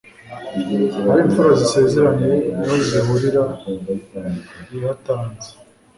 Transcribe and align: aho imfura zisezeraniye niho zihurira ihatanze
aho 1.05 1.15
imfura 1.25 1.51
zisezeraniye 1.61 2.35
niho 2.57 2.75
zihurira 2.87 3.43
ihatanze 4.75 5.49